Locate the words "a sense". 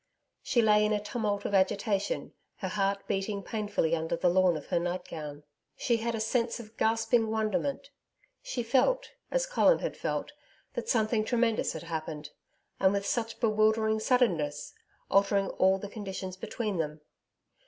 6.15-6.59